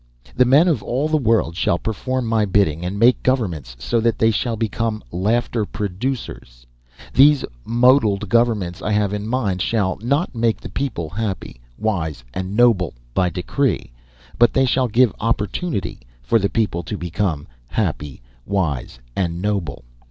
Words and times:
The 0.35 0.45
men 0.45 0.67
of 0.67 0.81
all 0.81 1.07
the 1.07 1.15
world 1.17 1.55
shall 1.55 1.77
perform 1.77 2.25
my 2.25 2.43
bidding 2.43 2.83
and 2.83 2.97
make 2.97 3.21
governments 3.21 3.75
so 3.77 3.99
that 3.99 4.17
they 4.17 4.31
shall 4.31 4.55
become 4.55 5.03
laughter 5.11 5.63
producers. 5.63 6.65
These 7.13 7.45
modelled 7.65 8.27
governments 8.27 8.81
I 8.81 8.93
have 8.93 9.13
in 9.13 9.27
mind 9.27 9.61
shall 9.61 9.99
not 10.01 10.33
make 10.33 10.59
the 10.59 10.69
people 10.69 11.07
happy, 11.11 11.61
wise, 11.77 12.23
and 12.33 12.57
noble 12.57 12.95
by 13.13 13.29
decree; 13.29 13.91
but 14.39 14.53
they 14.53 14.65
shall 14.65 14.87
give 14.87 15.13
opportunity 15.19 15.99
for 16.23 16.39
the 16.39 16.49
people 16.49 16.81
to 16.81 16.97
become 16.97 17.45
happy, 17.69 18.23
wise, 18.43 18.97
and 19.15 19.39
noble. 19.39 19.83